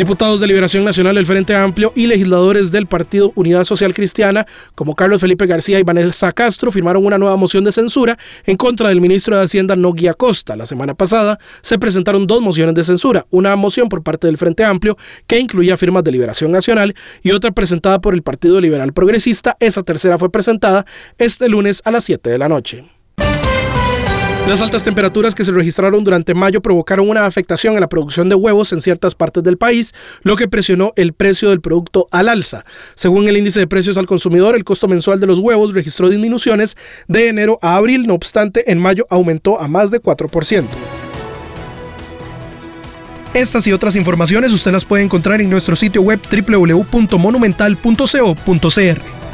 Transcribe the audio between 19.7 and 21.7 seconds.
tercera fue presentada este